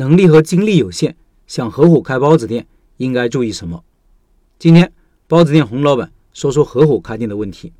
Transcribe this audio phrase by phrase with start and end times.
[0.00, 1.14] 能力和精力有限，
[1.46, 2.66] 想合伙开包子店，
[2.96, 3.84] 应该注意什么？
[4.58, 4.90] 今天
[5.28, 7.70] 包子店洪老板说说合伙开店的问题。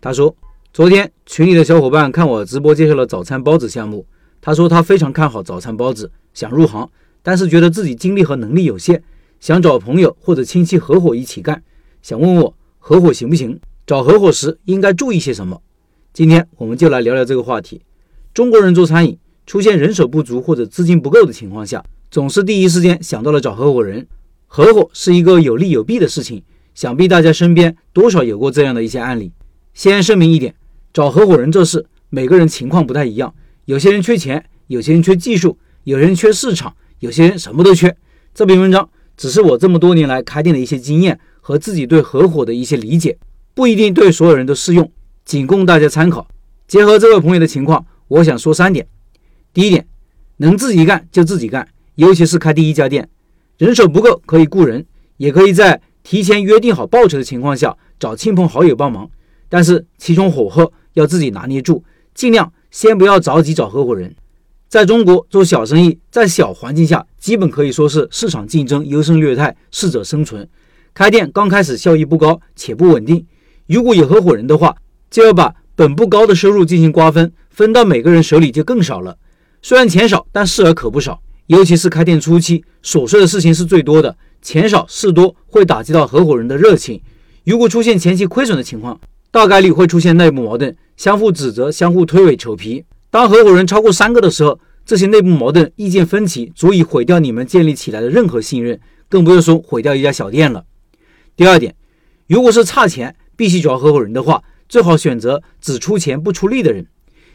[0.00, 0.34] 他说，
[0.72, 4.04] 昨天群里的小伙伴看我直播介绍了早餐包子项目，
[4.40, 6.90] 他说他非常看好早餐包子，想入行，
[7.22, 9.00] 但是觉得自己精力和能力有限，
[9.38, 11.62] 想找朋友或者亲戚合伙一起干，
[12.02, 13.60] 想问我合伙行不行？
[13.86, 15.62] 找合伙时应该注意些什么？
[16.12, 17.82] 今天我们就来聊聊这个话题。
[18.32, 19.16] 中国人做餐饮。
[19.46, 24.06] 出现人手不足或者资金不够的情况下，总是第一时间想到了找合伙人。
[24.46, 26.42] 合伙是一个有利有弊的事情，
[26.74, 29.32] 想必大家身边多少有过这样的一些案例。
[29.74, 30.54] 先声明一点，
[30.92, 33.34] 找合伙人这事，每个人情况不太一样。
[33.64, 37.94] 有些人缺钱，有些人缺技术，有些人缺市场，有些人什么都缺。
[38.32, 43.18] 这篇文章只是我这么多年来开店的一些经验和自己对合伙的一些理解，
[43.54, 44.90] 不一定对所有人都适用，
[45.24, 46.26] 仅供大家参考。
[46.68, 48.86] 结合这位朋友的情况，我想说三点。
[49.54, 49.86] 第一点，
[50.38, 53.08] 能自己干就自己干，尤其是开第一家店，
[53.56, 54.84] 人手不够可以雇人，
[55.16, 59.08] 也可以在提前约定好报酬的情况下找亲朋好友帮忙。
[59.48, 64.12] 但是其中火候要自己拿捏住，尽量先不要着急找合伙人。
[64.68, 70.48] 在中国做小生意，在小环境下，基本可以说是市场竞争优胜劣汰，适者生存。
[70.92, 73.24] 开店刚开始效益不高且不稳定，
[73.68, 74.74] 如果有合伙人的话，
[75.08, 79.16] 就要把本不高的收入进行瓜分，分到每个人手里就更少了。
[79.66, 81.22] 虽然钱少，但事儿可不少。
[81.46, 87.00] 尤其是开店初期，琐碎的事情是最多的，钱少事多会打击到合伙人的热情。
[87.44, 92.84] 如果出现前期亏损的情况，大概率会出现内部矛盾，相互指责，相互推诿扯皮。
[93.08, 98.78] 当合伙人超过三个的时候，这些内部矛盾、意见分歧足以毁掉你们建立起来的任何信任，
[99.08, 100.66] 更不用说毁掉一家小店了。
[101.34, 101.74] 第二点，
[102.26, 106.86] 如果是差钱必须找合伙人的话，最好选择只出钱不出力的人。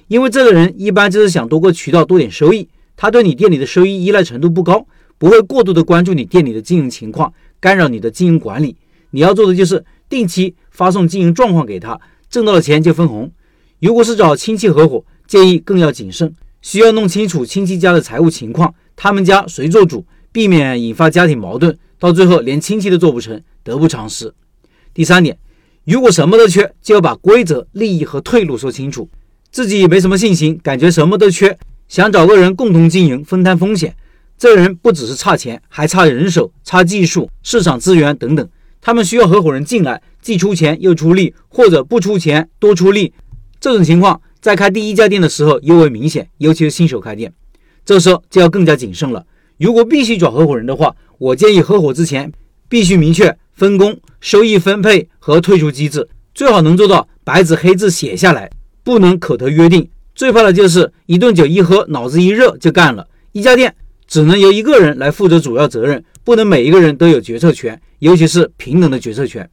[0.10, 4.88] 因为这个人一般就是想多个渠道多点收益，他对你店里的收益依赖程度不高，
[5.20, 8.76] 不会过度的关注你店里的经营情况，干扰你的经营管理。
[9.12, 13.32] 你要做的就是定期发送经营状况给他，挣到了钱就分红。
[13.80, 16.34] 如果是找亲戚合伙，建议更要谨慎，
[16.64, 24.34] 需要弄清楚亲戚家的财务情况，他们家谁做主，避免引发家庭矛盾，到最后连亲戚都做不成，得不偿失。
[24.92, 25.38] 第三点，
[25.86, 29.08] 如果什么都缺，就要把规则、利益和退路说清楚。
[29.52, 33.96] 自己也没什么信心，感觉什么都缺，想找个人共同经营，分摊风险。
[34.38, 38.50] 这人不只是差钱，还差人手、差技术、市场资源等等。
[38.80, 43.14] 他们需要合伙人进来，既出钱又出力，或者不出钱多出力。
[43.60, 47.34] 这种情况在开第一家店的时候尤为明显，尤其是新手开店，
[47.84, 49.26] 这时候就要更加谨慎了。
[49.58, 52.32] 如果必须找合伙人的话，我建议合伙之前
[52.70, 58.50] 必须明确分工、收益分配和退出机制，最好能做到白纸黑字写下来。
[58.84, 63.08] 不能口头约定，最怕的就是一顿酒一喝，脑子一热就干了。
[63.32, 63.76] 一家店
[64.08, 69.48] 只能由一个人来负责主要责任，不能每一个人都有决策权，尤其是平等的决策权。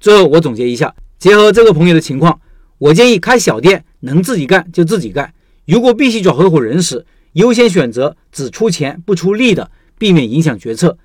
[0.00, 2.40] 最后我总结一下，结合这个朋友的情况，
[2.78, 5.32] 我建议开小店能自己干就自己干。
[5.66, 10.98] 如果必须找合伙人时，优先选择只出钱不出力的，避免影响决策。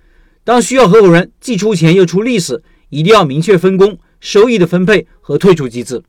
[0.44, 6.02] 当需要合伙人既出钱又出力时，一定要明确分工、收益的分配和退出机制。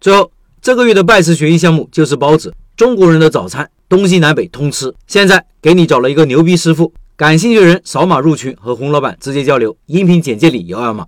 [0.00, 0.30] 最后。
[0.60, 4.92] 这个月的拜师学艺项目就是包子，中国人的早餐东西南北通吃。
[5.06, 11.06] 现在给你找了一个牛逼师傅，感兴趣的人扫码入群和洪老板直接交流，音频简介里有二维码。